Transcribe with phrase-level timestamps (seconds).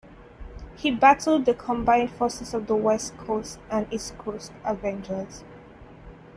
[0.77, 5.43] He battled the combined forces of the West Coast and East Coast Avengers.